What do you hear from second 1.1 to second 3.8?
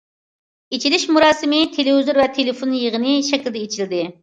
مۇراسىمى تېلېۋىزور ۋە تېلېفون يىغىنى شەكلىدە